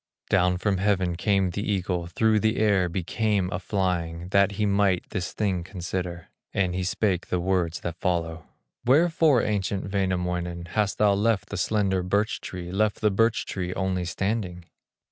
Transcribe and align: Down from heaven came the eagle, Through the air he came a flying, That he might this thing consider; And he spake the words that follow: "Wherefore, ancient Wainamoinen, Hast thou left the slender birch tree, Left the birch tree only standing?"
Down 0.31 0.57
from 0.57 0.77
heaven 0.77 1.15
came 1.15 1.51
the 1.51 1.61
eagle, 1.61 2.07
Through 2.07 2.39
the 2.39 2.57
air 2.57 2.89
he 2.91 3.03
came 3.03 3.51
a 3.51 3.59
flying, 3.59 4.29
That 4.29 4.53
he 4.53 4.65
might 4.65 5.07
this 5.11 5.31
thing 5.31 5.63
consider; 5.63 6.29
And 6.55 6.73
he 6.73 6.83
spake 6.83 7.27
the 7.27 7.39
words 7.39 7.81
that 7.81 7.99
follow: 7.99 8.47
"Wherefore, 8.83 9.43
ancient 9.43 9.93
Wainamoinen, 9.93 10.69
Hast 10.71 10.97
thou 10.97 11.13
left 11.13 11.49
the 11.49 11.55
slender 11.57 12.01
birch 12.01 12.41
tree, 12.41 12.71
Left 12.71 12.99
the 12.99 13.11
birch 13.11 13.45
tree 13.45 13.75
only 13.75 14.05
standing?" 14.05 14.65